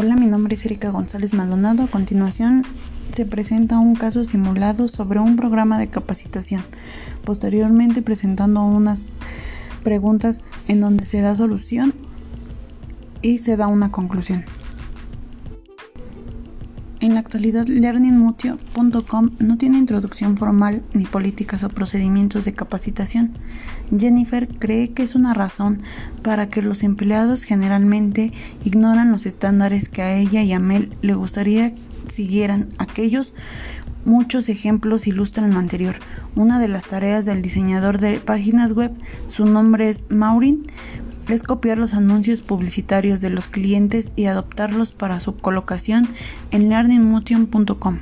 Hola, 0.00 0.14
mi 0.14 0.26
nombre 0.28 0.54
es 0.54 0.64
Erika 0.64 0.90
González 0.90 1.34
Maldonado. 1.34 1.82
A 1.82 1.88
continuación 1.88 2.64
se 3.12 3.26
presenta 3.26 3.80
un 3.80 3.96
caso 3.96 4.24
simulado 4.24 4.86
sobre 4.86 5.18
un 5.18 5.34
programa 5.34 5.76
de 5.76 5.88
capacitación. 5.88 6.62
Posteriormente 7.24 8.00
presentando 8.00 8.62
unas 8.62 9.08
preguntas 9.82 10.40
en 10.68 10.80
donde 10.80 11.04
se 11.04 11.20
da 11.20 11.34
solución 11.34 11.94
y 13.22 13.38
se 13.38 13.56
da 13.56 13.66
una 13.66 13.90
conclusión. 13.90 14.44
En 17.08 17.14
la 17.14 17.20
actualidad, 17.20 17.66
learningmutio.com 17.66 19.30
no 19.38 19.56
tiene 19.56 19.78
introducción 19.78 20.36
formal 20.36 20.82
ni 20.92 21.06
políticas 21.06 21.64
o 21.64 21.70
procedimientos 21.70 22.44
de 22.44 22.52
capacitación. 22.52 23.30
Jennifer 23.98 24.46
cree 24.46 24.90
que 24.90 25.04
es 25.04 25.14
una 25.14 25.32
razón 25.32 25.80
para 26.20 26.50
que 26.50 26.60
los 26.60 26.82
empleados 26.82 27.44
generalmente 27.44 28.34
ignoran 28.62 29.10
los 29.10 29.24
estándares 29.24 29.88
que 29.88 30.02
a 30.02 30.18
ella 30.18 30.42
y 30.42 30.52
a 30.52 30.58
Mel 30.58 30.92
le 31.00 31.14
gustaría 31.14 31.72
siguieran. 32.12 32.68
Aquellos 32.76 33.32
muchos 34.04 34.50
ejemplos 34.50 35.06
ilustran 35.06 35.54
lo 35.54 35.60
anterior. 35.60 35.96
Una 36.36 36.58
de 36.58 36.68
las 36.68 36.84
tareas 36.84 37.24
del 37.24 37.40
diseñador 37.40 37.96
de 37.96 38.20
páginas 38.20 38.74
web, 38.74 38.92
su 39.30 39.46
nombre 39.46 39.88
es 39.88 40.10
Maureen, 40.10 40.66
es 41.28 41.42
copiar 41.42 41.78
los 41.78 41.94
anuncios 41.94 42.40
publicitarios 42.40 43.20
de 43.20 43.30
los 43.30 43.48
clientes 43.48 44.12
y 44.16 44.26
adoptarlos 44.26 44.92
para 44.92 45.20
su 45.20 45.36
colocación 45.36 46.08
en 46.50 46.68
learningmotion.com. 46.68 47.98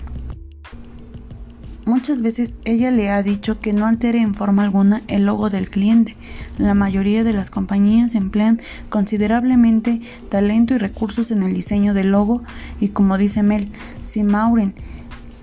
Muchas 1.86 2.20
veces 2.20 2.56
ella 2.64 2.90
le 2.90 3.10
ha 3.10 3.22
dicho 3.22 3.60
que 3.60 3.72
no 3.72 3.86
altere 3.86 4.20
en 4.20 4.34
forma 4.34 4.64
alguna 4.64 5.02
el 5.06 5.24
logo 5.24 5.50
del 5.50 5.70
cliente. 5.70 6.16
La 6.58 6.74
mayoría 6.74 7.22
de 7.22 7.32
las 7.32 7.50
compañías 7.50 8.16
emplean 8.16 8.60
considerablemente 8.88 10.00
talento 10.28 10.74
y 10.74 10.78
recursos 10.78 11.30
en 11.30 11.44
el 11.44 11.54
diseño 11.54 11.94
del 11.94 12.10
logo 12.10 12.42
y 12.80 12.88
como 12.88 13.18
dice 13.18 13.44
Mel, 13.44 13.68
si 14.08 14.24
Maureen 14.24 14.74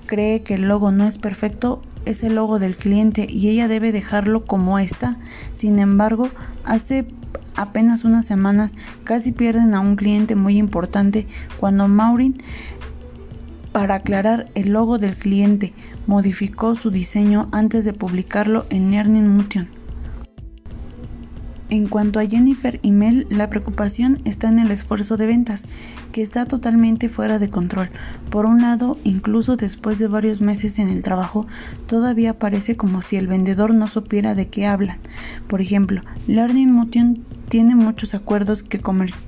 cree 0.05 0.43
que 0.43 0.55
el 0.55 0.67
logo 0.67 0.91
no 0.91 1.07
es 1.07 1.17
perfecto, 1.17 1.81
es 2.03 2.23
el 2.23 2.35
logo 2.35 2.59
del 2.59 2.75
cliente 2.75 3.25
y 3.29 3.47
ella 3.47 3.69
debe 3.69 3.93
dejarlo 3.93 4.43
como 4.45 4.79
está. 4.79 5.17
Sin 5.55 5.79
embargo, 5.79 6.27
hace 6.65 7.05
apenas 7.55 8.03
unas 8.03 8.25
semanas 8.25 8.71
casi 9.03 9.31
pierden 9.31 9.73
a 9.73 9.79
un 9.79 9.95
cliente 9.95 10.35
muy 10.35 10.57
importante 10.57 11.27
cuando 11.59 11.87
Maureen, 11.87 12.37
para 13.71 13.95
aclarar 13.95 14.49
el 14.55 14.73
logo 14.73 14.99
del 14.99 15.15
cliente, 15.15 15.73
modificó 16.07 16.75
su 16.75 16.91
diseño 16.91 17.49
antes 17.51 17.85
de 17.85 17.93
publicarlo 17.93 18.65
en 18.69 18.91
Learning 18.91 19.27
Motion. 19.27 19.82
En 21.73 21.87
cuanto 21.87 22.19
a 22.19 22.27
Jennifer 22.27 22.79
y 22.83 22.91
Mel, 22.91 23.25
la 23.31 23.49
preocupación 23.49 24.21
está 24.25 24.47
en 24.47 24.59
el 24.59 24.69
esfuerzo 24.69 25.17
de 25.17 25.25
ventas, 25.25 25.63
que 26.11 26.21
está 26.21 26.45
totalmente 26.45 27.09
fuera 27.09 27.39
de 27.39 27.49
control. 27.49 27.89
Por 28.29 28.45
un 28.45 28.61
lado, 28.61 28.95
incluso 29.03 29.57
después 29.57 29.97
de 29.97 30.05
varios 30.05 30.39
meses 30.39 30.77
en 30.77 30.87
el 30.87 31.01
trabajo, 31.01 31.47
todavía 31.87 32.37
parece 32.37 32.77
como 32.77 33.01
si 33.01 33.15
el 33.15 33.25
vendedor 33.25 33.73
no 33.73 33.87
supiera 33.87 34.35
de 34.35 34.49
qué 34.49 34.67
hablan. 34.67 34.99
Por 35.47 35.61
ejemplo, 35.61 36.03
Learning 36.27 36.71
Motion 36.71 37.23
tiene 37.49 37.73
muchos 37.73 38.13
acuerdos 38.13 38.63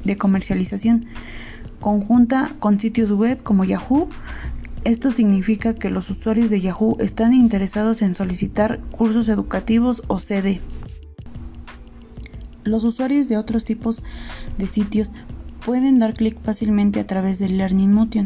de 0.03 0.17
comercialización 0.17 1.07
conjunta 1.79 2.51
con 2.59 2.79
sitios 2.79 3.11
web 3.11 3.41
como 3.41 3.63
Yahoo. 3.63 4.07
Esto 4.83 5.11
significa 5.11 5.73
que 5.73 5.89
los 5.89 6.11
usuarios 6.11 6.51
de 6.51 6.61
Yahoo 6.61 6.97
están 6.99 7.33
interesados 7.33 8.03
en 8.03 8.13
solicitar 8.13 8.81
cursos 8.91 9.29
educativos 9.29 10.03
o 10.05 10.19
CD. 10.19 10.61
Los 12.65 12.83
usuarios 12.83 13.29
de 13.29 13.37
otros 13.37 13.63
tipos 13.63 14.03
de 14.57 14.65
sitios 14.65 15.11
pueden 15.63 15.99
dar 15.99 16.15
clic 16.15 16.41
fácilmente 16.41 16.99
a 16.99 17.05
través 17.05 17.37
de 17.37 17.47
Learning 17.47 17.93
Motion. 17.93 18.25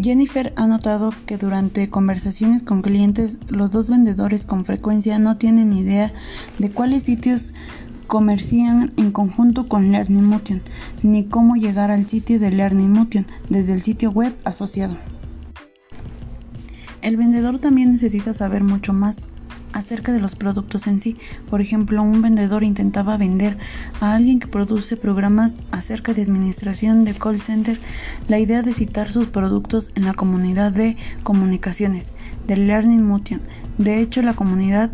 Jennifer 0.00 0.54
ha 0.56 0.66
notado 0.66 1.12
que 1.26 1.36
durante 1.36 1.90
conversaciones 1.90 2.62
con 2.62 2.80
clientes 2.80 3.38
los 3.48 3.70
dos 3.72 3.90
vendedores 3.90 4.46
con 4.46 4.64
frecuencia 4.64 5.18
no 5.18 5.36
tienen 5.36 5.74
idea 5.74 6.14
de 6.58 6.70
cuáles 6.70 7.02
sitios 7.02 7.52
comercian 8.06 8.94
en 8.96 9.12
conjunto 9.12 9.68
con 9.68 9.92
Learning 9.92 10.24
Motion, 10.24 10.62
ni 11.02 11.24
cómo 11.24 11.56
llegar 11.56 11.90
al 11.90 12.08
sitio 12.08 12.40
de 12.40 12.52
Learning 12.52 12.90
Motion 12.90 13.26
desde 13.50 13.74
el 13.74 13.82
sitio 13.82 14.12
web 14.12 14.34
asociado. 14.44 14.96
El 17.02 17.18
vendedor 17.18 17.58
también 17.58 17.92
necesita 17.92 18.32
saber 18.32 18.64
mucho 18.64 18.94
más 18.94 19.28
acerca 19.72 20.12
de 20.12 20.20
los 20.20 20.34
productos 20.34 20.86
en 20.86 21.00
sí. 21.00 21.16
Por 21.50 21.60
ejemplo, 21.60 22.02
un 22.02 22.22
vendedor 22.22 22.62
intentaba 22.64 23.16
vender 23.16 23.58
a 24.00 24.14
alguien 24.14 24.40
que 24.40 24.46
produce 24.46 24.96
programas 24.96 25.54
acerca 25.70 26.14
de 26.14 26.22
administración 26.22 27.04
de 27.04 27.14
call 27.14 27.40
center 27.40 27.78
la 28.28 28.38
idea 28.38 28.62
de 28.62 28.74
citar 28.74 29.12
sus 29.12 29.26
productos 29.26 29.90
en 29.94 30.04
la 30.04 30.14
comunidad 30.14 30.72
de 30.72 30.96
comunicaciones 31.22 32.12
de 32.46 32.56
Learning 32.56 33.06
Motion. 33.06 33.40
De 33.78 34.00
hecho, 34.00 34.22
la 34.22 34.34
comunidad 34.34 34.90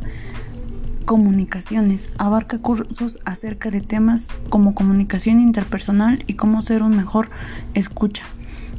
comunicaciones 1.05 2.09
abarca 2.17 2.59
cursos 2.59 3.19
acerca 3.25 3.71
de 3.71 3.83
temas 3.83 4.29
como 4.49 4.75
comunicación 4.75 5.39
interpersonal 5.39 6.25
y 6.27 6.35
cómo 6.35 6.63
ser 6.63 6.83
un 6.83 6.97
mejor 6.97 7.29
escucha. 7.75 8.25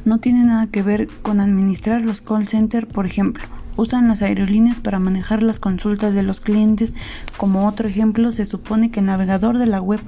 No 0.06 0.20
tiene 0.20 0.44
nada 0.44 0.68
que 0.68 0.84
ver 0.84 1.08
con 1.22 1.40
administrar 1.40 2.02
los 2.02 2.22
call 2.22 2.48
center, 2.48 2.88
por 2.88 3.06
ejemplo 3.06 3.55
usan 3.78 4.08
las 4.08 4.22
aerolíneas 4.22 4.80
para 4.80 5.00
manejar 5.00 5.44
las 5.44 5.60
consultas 5.60 6.14
de 6.14 6.24
los 6.24 6.42
clientes. 6.42 6.96
Como 7.38 7.68
otro 7.68 7.88
ejemplo, 7.88 8.32
se 8.32 8.46
supone 8.46 8.92
que 8.92 9.00
el 9.00 9.08
navegador 9.08 9.58
de 9.58 9.66
la 9.66 9.82
web 9.82 10.02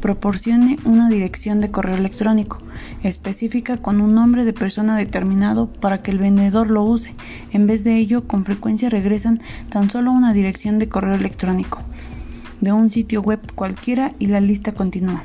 proporcione 0.00 0.78
una 0.84 1.08
dirección 1.08 1.60
de 1.60 1.70
correo 1.70 1.96
electrónico 1.96 2.58
específica 3.02 3.76
con 3.76 4.00
un 4.00 4.14
nombre 4.14 4.44
de 4.44 4.52
persona 4.52 4.96
determinado 4.96 5.66
para 5.66 6.02
que 6.02 6.10
el 6.10 6.18
vendedor 6.18 6.70
lo 6.70 6.84
use. 6.84 7.14
En 7.52 7.66
vez 7.66 7.84
de 7.84 7.96
ello, 7.96 8.26
con 8.26 8.44
frecuencia 8.44 8.90
regresan 8.90 9.40
tan 9.70 9.90
solo 9.90 10.12
una 10.12 10.32
dirección 10.32 10.78
de 10.78 10.88
correo 10.88 11.14
electrónico 11.14 11.80
de 12.60 12.72
un 12.72 12.90
sitio 12.90 13.22
web 13.22 13.40
cualquiera 13.54 14.14
y 14.18 14.26
la 14.26 14.40
lista 14.40 14.72
continúa. 14.72 15.24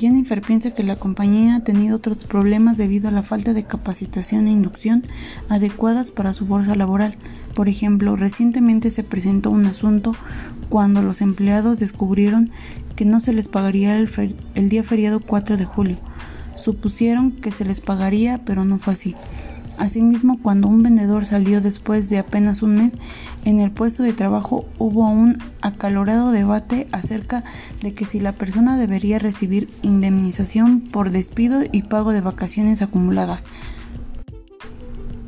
Jennifer 0.00 0.40
piensa 0.40 0.70
que 0.70 0.82
la 0.82 0.96
compañía 0.96 1.56
ha 1.56 1.60
tenido 1.60 1.96
otros 1.96 2.24
problemas 2.24 2.78
debido 2.78 3.08
a 3.08 3.12
la 3.12 3.22
falta 3.22 3.52
de 3.52 3.64
capacitación 3.64 4.46
e 4.46 4.50
inducción 4.50 5.04
adecuadas 5.50 6.10
para 6.10 6.32
su 6.32 6.46
fuerza 6.46 6.74
laboral. 6.74 7.16
Por 7.54 7.68
ejemplo, 7.68 8.16
recientemente 8.16 8.90
se 8.90 9.04
presentó 9.04 9.50
un 9.50 9.66
asunto 9.66 10.16
cuando 10.70 11.02
los 11.02 11.20
empleados 11.20 11.78
descubrieron 11.78 12.50
que 12.96 13.04
no 13.04 13.20
se 13.20 13.34
les 13.34 13.48
pagaría 13.48 13.98
el, 13.98 14.68
día 14.70 14.82
feriado 14.82 15.20
4 15.20 15.58
de 15.58 15.66
julio. 15.66 15.98
Supusieron 16.56 17.32
que 17.32 17.52
se 17.52 17.66
les 17.66 17.82
pagaría, 17.82 18.40
pero 18.46 18.64
no 18.64 18.78
fue 18.78 18.94
así. 18.94 19.14
Asimismo, 19.80 20.38
cuando 20.42 20.68
un 20.68 20.82
vendedor 20.82 21.24
salió 21.24 21.62
después 21.62 22.10
de 22.10 22.18
apenas 22.18 22.60
un 22.60 22.74
mes, 22.74 22.92
en 23.46 23.60
el 23.60 23.70
puesto 23.70 24.02
de 24.02 24.12
trabajo 24.12 24.66
hubo 24.78 25.08
un 25.08 25.38
acalorado 25.62 26.32
debate 26.32 26.86
acerca 26.92 27.44
de 27.80 27.94
que 27.94 28.04
si 28.04 28.20
la 28.20 28.32
persona 28.32 28.76
debería 28.76 29.18
recibir 29.18 29.70
indemnización 29.80 30.82
por 30.82 31.10
despido 31.10 31.62
y 31.72 31.84
pago 31.84 32.12
de 32.12 32.20
vacaciones 32.20 32.82
acumuladas. 32.82 33.46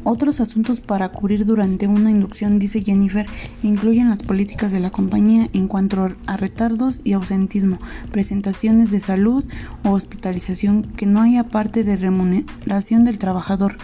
Otros 0.04 0.40
asuntos 0.40 0.80
para 0.80 1.10
cubrir 1.10 1.46
durante 1.46 1.86
una 1.86 2.10
inducción, 2.10 2.58
dice 2.58 2.82
Jennifer, 2.82 3.26
incluyen 3.62 4.10
las 4.10 4.22
políticas 4.22 4.72
de 4.72 4.80
la 4.80 4.90
compañía 4.90 5.48
en 5.52 5.68
cuanto 5.68 6.10
a 6.26 6.36
retardos 6.36 7.00
y 7.04 7.12
ausentismo, 7.12 7.78
presentaciones 8.10 8.90
de 8.90 8.98
salud 8.98 9.44
o 9.84 9.92
hospitalización 9.92 10.82
que 10.82 11.06
no 11.06 11.22
haya 11.22 11.44
parte 11.44 11.84
de 11.84 11.94
remuneración 11.94 13.04
del 13.04 13.20
trabajador 13.20 13.76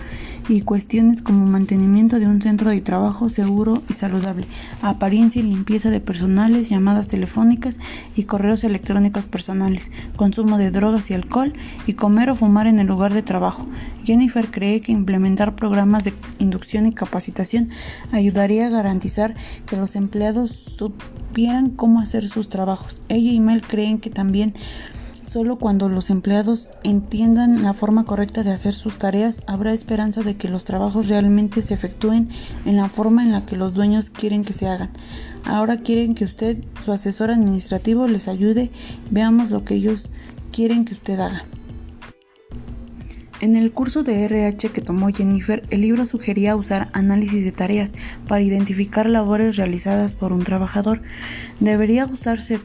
y 0.49 0.63
cuestiones 0.63 1.23
como 1.23 1.47
mantenimiento 1.47 2.19
de 2.19 2.27
un 2.27 2.41
centro 2.41 2.71
de 2.71 2.81
trabajo 2.81 3.29
seguro 3.29 3.83
y 3.89 3.95
saludable, 3.95 4.47
apariencia 4.83 5.41
y 5.41 5.45
limpieza 5.45 5.91
de 5.91 6.01
personales, 6.01 6.69
llamadas 6.69 7.09
telefónicas 7.09 7.77
y 8.17 8.25
correos 8.25 8.65
electrónicos 8.65 9.25
personales, 9.25 9.91
consumo 10.17 10.59
de 10.59 10.71
drogas 10.71 11.11
y 11.11 11.15
alcohol 11.15 11.53
y 11.87 11.95
comer 11.95 12.31
o 12.31 12.37
fumar 12.37 12.67
en 12.67 12.79
el 12.79 12.87
lugar 12.87 13.15
de 13.15 13.23
trabajo. 13.23 13.67
Jennifer 14.05 14.51
cree 14.51 14.81
que 14.81 14.93
implementar 14.93 15.55
programas 15.55 16.05
de 16.05 16.15
inducción 16.39 16.87
y 16.87 16.93
capacitación 16.93 17.71
ayudaría 18.11 18.67
a 18.67 18.71
garantizar 18.71 19.35
que 19.67 19.77
los 19.77 19.97
empleados 19.97 20.51
supieran 20.51 21.71
cómo 21.71 22.01
hacer 22.01 22.27
sus 22.27 22.49
trabajos. 22.49 23.03
Ella 23.09 23.33
y 23.33 23.41
Mel 23.41 23.63
creen 23.63 23.99
que 23.99 24.11
también 24.11 24.55
Solo 25.31 25.57
cuando 25.57 25.91
los 25.91 26.09
empleados 26.09 26.71
entiendan 26.85 27.63
la 27.63 27.75
forma 27.75 28.05
correcta 28.05 28.43
de 28.45 28.51
hacer 28.51 28.73
sus 28.73 28.97
tareas, 28.97 29.43
habrá 29.47 29.75
esperanza 29.75 30.23
de 30.23 30.37
que 30.39 30.49
los 30.49 30.65
trabajos 30.65 31.09
realmente 31.09 31.61
se 31.61 31.75
efectúen 31.75 32.31
en 32.65 32.77
la 32.77 32.89
forma 32.89 33.23
en 33.23 33.33
la 33.33 33.45
que 33.45 33.55
los 33.55 33.75
dueños 33.75 34.09
quieren 34.09 34.43
que 34.43 34.55
se 34.55 34.69
hagan. 34.69 34.89
Ahora 35.45 35.81
quieren 35.81 36.15
que 36.15 36.25
usted, 36.25 36.65
su 36.83 36.93
asesor 36.93 37.31
administrativo, 37.31 38.09
les 38.09 38.27
ayude. 38.27 38.71
Veamos 39.11 39.51
lo 39.51 39.67
que 39.67 39.75
ellos 39.75 40.07
quieren 40.51 40.87
que 40.87 40.95
usted 40.95 41.21
haga. 41.21 41.45
En 43.43 43.55
el 43.55 43.71
curso 43.71 44.05
de 44.05 44.25
RH 44.25 44.71
que 44.71 44.81
tomó 44.81 45.09
Jennifer, 45.09 45.63
el 45.69 45.83
libro 45.83 46.07
sugería 46.07 46.57
usar 46.57 46.89
análisis 46.95 47.45
de 47.45 47.53
tareas 47.53 47.93
para 48.27 48.41
identificar 48.41 49.07
labores 49.07 49.57
realizadas 49.57 50.15
por 50.15 50.33
un 50.33 50.43
trabajador. 50.43 51.03
¿Debería 51.61 52.07
usarse 52.07 52.61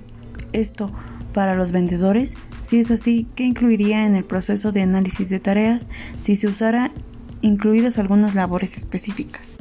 esto 0.53 0.93
para 1.33 1.55
los 1.55 1.73
vendedores? 1.73 2.35
Si 2.63 2.79
es 2.79 2.89
así, 2.91 3.27
¿qué 3.35 3.43
incluiría 3.43 4.05
en 4.05 4.15
el 4.15 4.23
proceso 4.23 4.71
de 4.71 4.81
análisis 4.81 5.29
de 5.29 5.39
tareas 5.39 5.85
si 6.23 6.35
se 6.35 6.47
usara 6.47 6.91
incluidas 7.41 7.97
algunas 7.97 8.35
labores 8.35 8.77
específicas? 8.77 9.51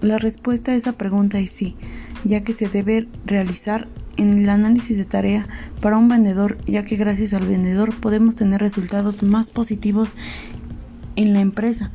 La 0.00 0.18
respuesta 0.18 0.72
a 0.72 0.76
esa 0.76 0.92
pregunta 0.92 1.38
es 1.40 1.50
sí, 1.50 1.76
ya 2.24 2.42
que 2.42 2.52
se 2.52 2.68
debe 2.68 3.08
realizar 3.26 3.88
en 4.16 4.38
el 4.38 4.48
análisis 4.48 4.96
de 4.96 5.04
tarea 5.04 5.48
para 5.80 5.98
un 5.98 6.08
vendedor, 6.08 6.58
ya 6.64 6.84
que 6.84 6.96
gracias 6.96 7.32
al 7.32 7.46
vendedor 7.46 7.94
podemos 7.96 8.36
tener 8.36 8.60
resultados 8.60 9.22
más 9.24 9.50
positivos 9.50 10.14
en 11.16 11.32
la 11.32 11.40
empresa. 11.40 11.90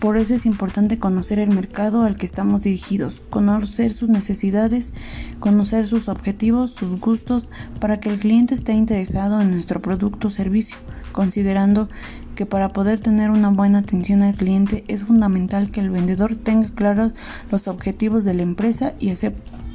Por 0.00 0.18
eso 0.18 0.34
es 0.34 0.44
importante 0.44 0.98
conocer 0.98 1.38
el 1.38 1.48
mercado 1.48 2.02
al 2.02 2.18
que 2.18 2.26
estamos 2.26 2.62
dirigidos, 2.62 3.22
conocer 3.30 3.94
sus 3.94 4.10
necesidades, 4.10 4.92
conocer 5.40 5.88
sus 5.88 6.08
objetivos, 6.08 6.72
sus 6.72 7.00
gustos, 7.00 7.48
para 7.80 7.98
que 7.98 8.10
el 8.10 8.18
cliente 8.18 8.54
esté 8.54 8.74
interesado 8.74 9.40
en 9.40 9.50
nuestro 9.50 9.80
producto 9.80 10.28
o 10.28 10.30
servicio, 10.30 10.76
considerando 11.12 11.88
que 12.34 12.44
para 12.44 12.74
poder 12.74 13.00
tener 13.00 13.30
una 13.30 13.48
buena 13.48 13.78
atención 13.78 14.22
al 14.22 14.34
cliente 14.34 14.84
es 14.86 15.04
fundamental 15.04 15.70
que 15.70 15.80
el 15.80 15.88
vendedor 15.88 16.36
tenga 16.36 16.68
claros 16.68 17.12
los 17.50 17.66
objetivos 17.66 18.24
de 18.24 18.34
la 18.34 18.42
empresa 18.42 18.92
y 18.98 19.08
así 19.10 19.30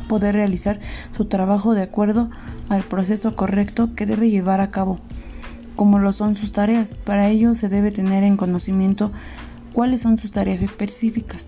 poder 0.07 0.35
realizar 0.35 0.79
su 1.17 1.25
trabajo 1.25 1.74
de 1.74 1.81
acuerdo 1.81 2.29
al 2.69 2.83
proceso 2.83 3.35
correcto 3.35 3.95
que 3.95 4.06
debe 4.06 4.29
llevar 4.29 4.62
a 4.62 4.69
cabo, 4.69 5.00
como 5.75 5.97
lo 5.97 6.13
son 6.13 6.35
sus 6.35 6.51
tareas. 6.51 6.94
Para 6.94 7.29
ello 7.29 7.56
se 7.56 7.69
debe 7.69 7.91
tener 7.91 8.24
en 8.24 8.38
conocimiento 8.38 9.12
cuáles 9.73 10.01
son 10.01 10.18
sus 10.18 10.31
tareas 10.31 10.62
específicas. 10.62 11.47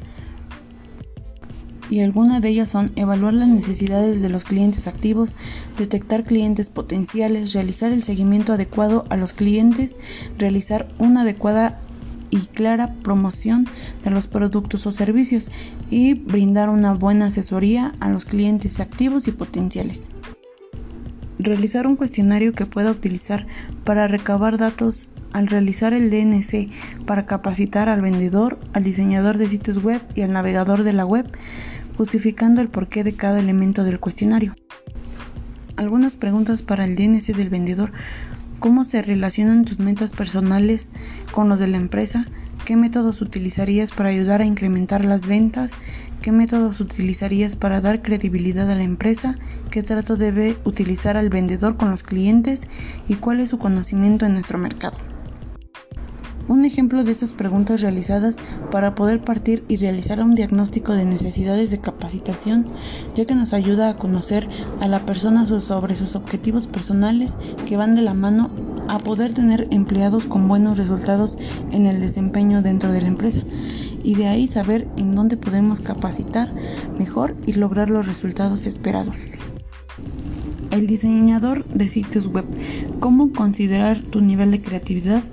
Y 1.90 2.00
algunas 2.00 2.42
de 2.42 2.50
ellas 2.50 2.70
son 2.70 2.88
evaluar 2.96 3.34
las 3.34 3.48
necesidades 3.48 4.22
de 4.22 4.30
los 4.30 4.46
clientes 4.46 4.88
activos, 4.88 5.34
detectar 5.78 6.24
clientes 6.24 6.70
potenciales, 6.70 7.54
realizar 7.54 7.92
el 7.92 8.04
seguimiento 8.04 8.54
adecuado 8.54 9.06
a 9.10 9.18
los 9.18 9.34
clientes, 9.34 9.98
realizar 10.38 10.88
una 10.98 11.22
adecuada 11.22 11.82
y 12.34 12.48
clara 12.48 12.96
promoción 13.04 13.68
de 14.04 14.10
los 14.10 14.26
productos 14.26 14.88
o 14.88 14.92
servicios 14.92 15.52
y 15.92 16.16
brindar 16.16 16.70
una 16.70 16.96
buena 16.96 17.28
asesoría 17.28 17.94
a 18.00 18.10
los 18.10 18.26
clientes 18.26 18.80
activos 18.80 19.28
y 19.28 19.32
potenciales. 19.32 20.08
Realizar 21.38 21.86
un 21.86 21.96
cuestionario 21.96 22.54
que 22.54 22.66
pueda 22.66 22.90
utilizar 22.90 23.46
para 23.84 24.08
recabar 24.08 24.58
datos 24.58 25.12
al 25.34 25.48
realizar 25.48 25.94
el 25.94 26.10
DNC 26.10 26.70
para 27.06 27.26
capacitar 27.26 27.90
al 27.90 28.02
vendedor, 28.02 28.60
al 28.72 28.84
diseñador 28.84 29.38
de 29.38 29.50
sitios 29.50 29.84
web 29.84 30.02
y 30.16 30.22
al 30.22 30.32
navegador 30.32 30.84
de 30.84 30.94
la 30.94 31.06
web, 31.06 31.28
justificando 31.98 32.62
el 32.62 32.70
porqué 32.70 33.04
de 33.04 33.14
cada 33.14 33.40
elemento 33.40 33.84
del 33.84 34.00
cuestionario. 34.00 34.56
Algunas 35.76 36.18
preguntas 36.18 36.62
para 36.62 36.86
el 36.86 36.96
DNC 36.96 37.36
del 37.36 37.50
vendedor. 37.50 37.92
¿Cómo 38.60 38.84
se 38.84 39.02
relacionan 39.02 39.66
tus 39.66 39.80
metas 39.80 40.14
personales 40.14 40.90
con 41.32 41.50
los 41.50 41.60
de 41.60 41.68
la 41.68 41.78
empresa? 41.78 42.28
¿Qué 42.66 42.78
métodos 42.78 43.22
utilizarías 43.22 43.92
para 43.92 44.10
ayudar 44.10 44.40
a 44.40 44.46
incrementar 44.46 45.04
las 45.04 45.28
ventas? 45.28 45.74
¿Qué 46.22 46.32
métodos 46.32 46.80
utilizarías 46.80 47.58
para 47.58 47.82
dar 47.82 48.02
credibilidad 48.02 48.72
a 48.72 48.76
la 48.76 48.84
empresa? 48.84 49.36
¿Qué 49.70 49.84
trato 49.84 50.16
debe 50.16 50.56
utilizar 50.64 51.18
al 51.18 51.30
vendedor 51.30 51.76
con 51.76 51.92
los 51.92 52.04
clientes? 52.04 52.62
¿Y 53.10 53.16
cuál 53.16 53.42
es 53.42 53.50
su 53.50 53.58
conocimiento 53.58 54.26
en 54.26 54.34
nuestro 54.34 54.58
mercado? 54.58 55.13
Un 56.50 56.66
ejemplo 56.66 57.06
de 57.06 57.12
esas 57.14 57.32
preguntas 57.32 57.80
realizadas 57.80 58.36
para 58.70 58.96
poder 58.96 59.24
partir 59.24 59.64
y 59.70 59.78
realizar 59.78 60.22
un 60.22 60.36
diagnóstico 60.36 60.94
de 60.94 61.06
necesidades 61.06 61.72
de 61.72 61.80
capacitación, 61.80 62.66
ya 63.16 63.26
que 63.26 63.34
nos 63.34 63.54
ayuda 63.54 63.90
a 63.90 63.96
conocer 63.96 64.50
a 64.82 64.88
la 64.90 65.06
persona 65.06 65.48
sobre 65.48 65.96
sus 65.96 66.16
objetivos 66.16 66.68
personales 66.68 67.38
que 67.66 67.78
van 67.78 67.96
de 67.96 68.02
la 68.02 68.14
mano 68.14 68.50
a 68.90 69.00
poder 69.00 69.34
tener 69.34 69.70
empleados 69.72 70.26
con 70.26 70.50
buenos 70.50 70.78
resultados 70.78 71.38
en 71.72 71.86
el 71.86 72.02
desempeño 72.02 72.62
dentro 72.62 72.92
de 72.92 73.02
la 73.02 73.08
empresa 73.08 73.42
y 74.04 74.16
de 74.16 74.28
ahí 74.28 74.48
saber 74.48 74.90
en 74.98 75.16
dónde 75.16 75.38
podemos 75.38 75.80
capacitar 75.80 76.54
mejor 77.00 77.38
y 77.46 77.54
lograr 77.54 77.90
los 77.90 78.06
resultados 78.06 78.66
esperados. 78.66 79.16
El 80.72 80.88
diseñador 80.88 81.66
de 81.68 81.88
sitios 81.88 82.28
web, 82.28 82.46
¿cómo 83.00 83.32
considerar 83.32 84.02
tu 84.02 84.20
nivel 84.20 84.52
de 84.52 84.62
creatividad? 84.62 85.24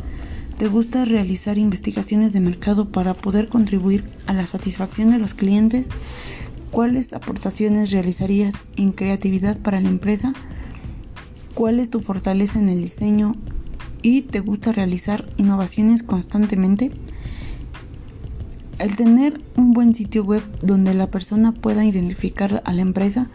¿Te 0.61 0.69
gusta 0.69 1.07
realizar 1.07 1.57
investigaciones 1.57 2.35
de 2.35 2.41
mercado 2.41 2.91
para 2.91 3.15
poder 3.15 3.49
contribuir 3.49 4.05
a 4.27 4.35
la 4.35 4.47
satisfacción 4.47 5.11
de 5.11 5.19
los 5.19 5.33
clientes? 5.33 5.89
¿Cuáles 6.71 7.15
aportaciones 7.15 7.93
realizarías 7.93 8.57
en 8.77 8.93
creatividad 8.93 9.59
para 9.59 9.81
la 9.81 9.89
empresa? 9.89 10.35
¿Cuál 11.55 11.81
es 11.81 11.89
tu 11.89 12.01
fortaleza 12.01 12.59
en 12.59 12.69
el 12.69 12.83
diseño 12.83 13.37
y 14.03 14.21
te 14.21 14.41
gusta 14.41 14.71
realizar 14.71 15.25
innovaciones 15.39 16.03
constantemente? 16.03 16.91
El 18.79 18.97
tener 18.97 19.41
un 19.57 19.73
buen 19.73 19.95
sitio 19.95 20.25
web 20.25 20.43
donde 20.61 20.93
la 20.93 21.11
persona 21.11 21.53
pueda 21.53 21.87
identificar 21.87 22.63
a 22.67 22.73
la 22.75 22.83
empresa 22.83 23.31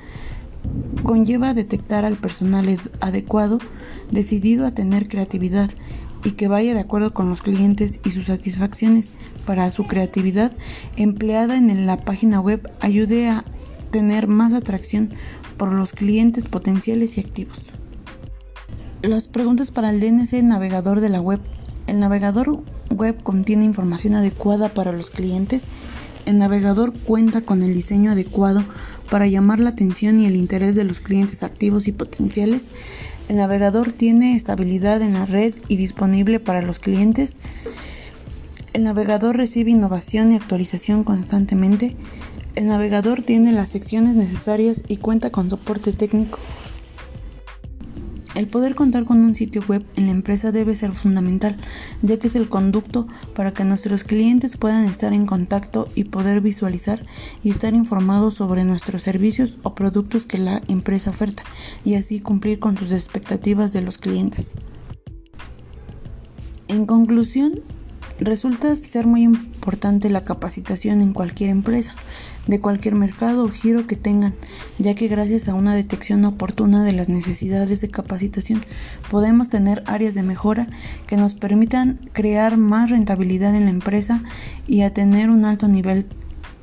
conlleva 1.01 1.55
detectar 1.55 2.05
al 2.05 2.17
personal 2.17 2.79
adecuado, 2.99 3.57
decidido 4.11 4.65
a 4.65 4.71
tener 4.71 5.07
creatividad 5.07 5.71
y 6.25 6.31
que 6.31 6.49
vaya 6.49 6.73
de 6.73 6.81
acuerdo 6.81 7.13
con 7.13 7.29
los 7.29 7.41
clientes 7.41 8.01
y 8.03 8.11
sus 8.11 8.25
satisfacciones 8.25 9.11
para 9.45 9.69
su 9.71 9.85
creatividad 9.85 10.51
empleada 10.97 11.55
en 11.55 11.85
la 11.85 11.97
página 11.97 12.41
web 12.41 12.69
ayude 12.81 13.29
a 13.29 13.45
tener 13.91 14.27
más 14.27 14.51
atracción 14.51 15.11
por 15.55 15.71
los 15.71 15.93
clientes 15.93 16.47
potenciales 16.47 17.17
y 17.17 17.21
activos. 17.21 17.61
Las 19.03 19.27
preguntas 19.27 19.69
para 19.69 19.91
el 19.91 19.99
DNC 19.99 20.43
navegador 20.43 20.99
de 20.99 21.09
la 21.09 21.21
web. 21.21 21.39
El 21.85 21.99
navegador 21.99 22.63
web 22.89 23.21
contiene 23.21 23.63
información 23.63 24.15
adecuada 24.15 24.69
para 24.69 24.91
los 24.91 25.11
clientes. 25.11 25.63
El 26.25 26.39
navegador 26.39 26.91
cuenta 26.91 27.41
con 27.41 27.61
el 27.61 27.75
diseño 27.75 28.11
adecuado 28.11 28.63
para 29.09 29.27
llamar 29.27 29.59
la 29.59 29.69
atención 29.69 30.19
y 30.19 30.25
el 30.25 30.35
interés 30.35 30.75
de 30.75 30.83
los 30.83 30.99
clientes 30.99 31.43
activos 31.43 31.87
y 31.87 31.91
potenciales. 31.91 32.65
El 33.27 33.37
navegador 33.37 33.91
tiene 33.91 34.35
estabilidad 34.35 35.01
en 35.01 35.13
la 35.13 35.25
red 35.25 35.55
y 35.67 35.77
disponible 35.77 36.39
para 36.39 36.61
los 36.61 36.79
clientes. 36.79 37.33
El 38.73 38.83
navegador 38.83 39.37
recibe 39.37 39.71
innovación 39.71 40.31
y 40.31 40.35
actualización 40.35 41.03
constantemente. 41.03 41.95
El 42.55 42.67
navegador 42.67 43.23
tiene 43.23 43.51
las 43.51 43.69
secciones 43.69 44.15
necesarias 44.15 44.83
y 44.87 44.97
cuenta 44.97 45.29
con 45.29 45.49
soporte 45.49 45.91
técnico. 45.91 46.39
El 48.35 48.47
poder 48.47 48.75
contar 48.75 49.05
con 49.05 49.23
un 49.23 49.33
sitio 49.33 49.63
web 49.65 49.85
en 49.95 50.07
la 50.07 50.11
empresa 50.11 50.51
debe 50.51 50.75
ser 50.75 50.91
fundamental, 50.91 51.55
ya 52.01 52.19
que 52.19 52.27
es 52.27 52.35
el 52.35 52.49
conducto 52.49 53.07
para 53.33 53.53
que 53.53 53.63
nuestros 53.63 54.03
clientes 54.03 54.57
puedan 54.57 54.85
estar 54.85 55.13
en 55.13 55.25
contacto 55.25 55.87
y 55.95 56.03
poder 56.03 56.41
visualizar 56.41 57.05
y 57.43 57.49
estar 57.49 57.73
informados 57.73 58.33
sobre 58.33 58.65
nuestros 58.65 59.03
servicios 59.03 59.57
o 59.63 59.73
productos 59.73 60.25
que 60.25 60.37
la 60.37 60.61
empresa 60.67 61.11
oferta, 61.11 61.43
y 61.85 61.95
así 61.95 62.19
cumplir 62.19 62.59
con 62.59 62.77
sus 62.77 62.91
expectativas 62.91 63.71
de 63.71 63.81
los 63.81 63.97
clientes. 63.97 64.51
En 66.67 66.85
conclusión, 66.85 67.61
resulta 68.19 68.75
ser 68.75 69.07
muy 69.07 69.23
importante 69.23 70.09
la 70.09 70.25
capacitación 70.25 70.99
en 71.01 71.13
cualquier 71.13 71.51
empresa, 71.51 71.95
de 72.47 72.59
cualquier 72.59 72.95
mercado 72.95 73.43
o 73.43 73.49
giro 73.49 73.87
que 73.87 73.95
tengan, 73.95 74.33
ya 74.77 74.95
que 74.95 75.07
gracias 75.07 75.47
a 75.47 75.53
una 75.53 75.75
detección 75.75 76.25
oportuna 76.25 76.83
de 76.83 76.91
las 76.91 77.09
necesidades 77.09 77.81
de 77.81 77.89
capacitación 77.89 78.61
podemos 79.09 79.49
tener 79.49 79.83
áreas 79.85 80.13
de 80.13 80.23
mejora 80.23 80.67
que 81.07 81.17
nos 81.17 81.33
permitan 81.33 82.09
crear 82.13 82.57
más 82.57 82.89
rentabilidad 82.89 83.55
en 83.55 83.65
la 83.65 83.71
empresa 83.71 84.23
y 84.67 84.81
a 84.81 84.93
tener 84.93 85.29
un 85.29 85.45
alto 85.45 85.67
nivel 85.67 86.05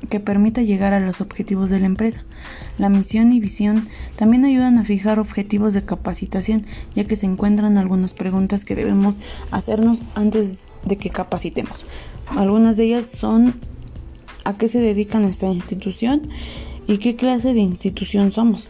que 0.09 0.19
permita 0.19 0.61
llegar 0.61 0.93
a 0.93 0.99
los 0.99 1.21
objetivos 1.21 1.69
de 1.69 1.79
la 1.79 1.85
empresa. 1.85 2.23
La 2.77 2.89
misión 2.89 3.31
y 3.31 3.39
visión 3.39 3.87
también 4.15 4.45
ayudan 4.45 4.77
a 4.77 4.83
fijar 4.83 5.19
objetivos 5.19 5.73
de 5.73 5.85
capacitación, 5.85 6.65
ya 6.95 7.05
que 7.05 7.15
se 7.15 7.25
encuentran 7.25 7.77
algunas 7.77 8.13
preguntas 8.13 8.65
que 8.65 8.75
debemos 8.75 9.15
hacernos 9.51 10.03
antes 10.15 10.67
de 10.85 10.97
que 10.97 11.09
capacitemos. 11.09 11.85
Algunas 12.27 12.77
de 12.77 12.85
ellas 12.85 13.05
son 13.05 13.55
a 14.43 14.57
qué 14.57 14.67
se 14.67 14.79
dedica 14.79 15.19
nuestra 15.19 15.51
institución 15.51 16.29
y 16.87 16.97
qué 16.97 17.15
clase 17.15 17.53
de 17.53 17.61
institución 17.61 18.31
somos. 18.31 18.67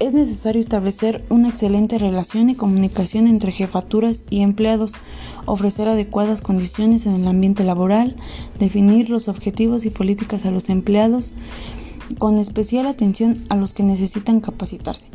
Es 0.00 0.14
necesario 0.14 0.60
establecer 0.60 1.24
una 1.28 1.48
excelente 1.48 1.98
relación 1.98 2.50
y 2.50 2.54
comunicación 2.54 3.26
entre 3.26 3.50
jefaturas 3.50 4.24
y 4.30 4.42
empleados, 4.42 4.92
ofrecer 5.44 5.88
adecuadas 5.88 6.40
condiciones 6.40 7.04
en 7.04 7.14
el 7.14 7.26
ambiente 7.26 7.64
laboral, 7.64 8.14
definir 8.60 9.10
los 9.10 9.26
objetivos 9.26 9.84
y 9.84 9.90
políticas 9.90 10.46
a 10.46 10.52
los 10.52 10.68
empleados, 10.68 11.32
con 12.18 12.38
especial 12.38 12.86
atención 12.86 13.44
a 13.48 13.56
los 13.56 13.72
que 13.72 13.82
necesitan 13.82 14.40
capacitarse 14.40 15.08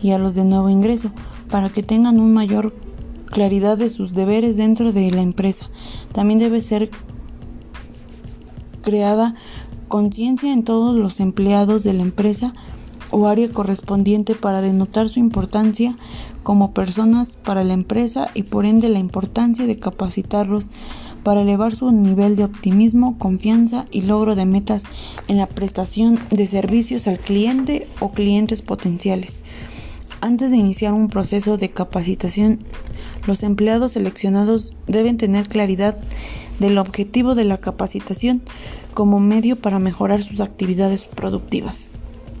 y 0.00 0.12
a 0.12 0.18
los 0.18 0.36
de 0.36 0.44
nuevo 0.44 0.70
ingreso, 0.70 1.10
para 1.50 1.68
que 1.70 1.82
tengan 1.82 2.20
una 2.20 2.32
mayor 2.32 2.72
claridad 3.26 3.76
de 3.76 3.90
sus 3.90 4.14
deberes 4.14 4.56
dentro 4.56 4.92
de 4.92 5.10
la 5.10 5.20
empresa. 5.20 5.68
También 6.12 6.38
debe 6.38 6.62
ser 6.62 6.90
creada 8.88 9.34
conciencia 9.88 10.50
en 10.50 10.64
todos 10.64 10.96
los 10.96 11.20
empleados 11.20 11.84
de 11.84 11.92
la 11.92 12.02
empresa 12.02 12.54
o 13.10 13.28
área 13.28 13.50
correspondiente 13.50 14.34
para 14.34 14.62
denotar 14.62 15.10
su 15.10 15.18
importancia 15.20 15.96
como 16.42 16.72
personas 16.72 17.36
para 17.36 17.64
la 17.64 17.74
empresa 17.74 18.28
y 18.32 18.44
por 18.44 18.64
ende 18.64 18.88
la 18.88 18.98
importancia 18.98 19.66
de 19.66 19.78
capacitarlos 19.78 20.68
para 21.22 21.42
elevar 21.42 21.76
su 21.76 21.92
nivel 21.92 22.36
de 22.36 22.44
optimismo, 22.44 23.18
confianza 23.18 23.84
y 23.90 24.02
logro 24.02 24.34
de 24.34 24.46
metas 24.46 24.84
en 25.26 25.36
la 25.36 25.46
prestación 25.46 26.18
de 26.30 26.46
servicios 26.46 27.06
al 27.06 27.18
cliente 27.18 27.86
o 28.00 28.12
clientes 28.12 28.62
potenciales. 28.62 29.38
Antes 30.22 30.50
de 30.50 30.56
iniciar 30.56 30.94
un 30.94 31.08
proceso 31.08 31.58
de 31.58 31.70
capacitación, 31.70 32.60
los 33.26 33.42
empleados 33.42 33.92
seleccionados 33.92 34.74
deben 34.86 35.18
tener 35.18 35.48
claridad 35.48 35.98
del 36.58 36.78
objetivo 36.78 37.34
de 37.34 37.44
la 37.44 37.58
capacitación 37.58 38.42
como 38.94 39.20
medio 39.20 39.56
para 39.56 39.78
mejorar 39.78 40.22
sus 40.22 40.40
actividades 40.40 41.04
productivas. 41.04 41.88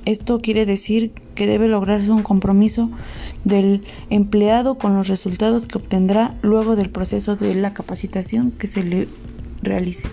Esto 0.04 0.40
quiere 0.40 0.64
decir 0.64 1.12
que 1.34 1.46
debe 1.46 1.68
lograrse 1.68 2.10
un 2.10 2.22
compromiso 2.22 2.90
del 3.44 3.82
empleado 4.10 4.76
con 4.76 4.96
los 4.96 5.08
resultados 5.08 5.66
que 5.66 5.78
obtendrá 5.78 6.34
luego 6.42 6.76
del 6.76 6.90
proceso 6.90 7.36
de 7.36 7.54
la 7.54 7.74
capacitación 7.74 8.50
que 8.50 8.66
se 8.68 8.82
le 8.82 9.08
realice. 9.62 10.08